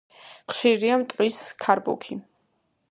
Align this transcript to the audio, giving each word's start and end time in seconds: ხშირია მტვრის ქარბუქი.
ხშირია 0.53 0.97
მტვრის 1.03 1.39
ქარბუქი. 1.63 2.21